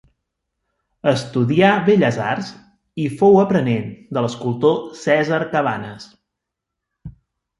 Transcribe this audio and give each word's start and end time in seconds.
Estudià 1.09 1.73
belles 1.89 2.15
arts, 2.29 2.47
i 3.03 3.05
fou 3.19 3.37
aprenent 3.43 3.91
de 4.17 4.23
l'escultor 4.27 4.79
Cèsar 5.01 5.41
Cabanes. 5.53 6.09